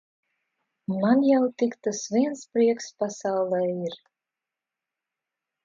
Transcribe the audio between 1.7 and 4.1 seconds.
tas viens prieks pasaulē ir.